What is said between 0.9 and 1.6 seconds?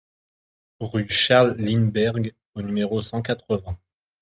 Charles